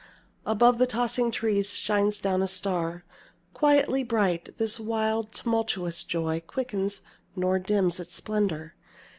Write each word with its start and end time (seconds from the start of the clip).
Above 0.47 0.79
the 0.79 0.87
tossing 0.87 1.29
trees 1.29 1.75
shines 1.75 2.19
down 2.19 2.41
a 2.41 2.47
star, 2.47 3.05
Quietly 3.53 4.01
bright; 4.01 4.49
this 4.57 4.79
wild, 4.79 5.31
tumultuous 5.31 6.01
joy 6.01 6.39
Quickens 6.39 7.03
nor 7.35 7.59
dims 7.59 7.99
its 7.99 8.15
splendour. 8.15 8.73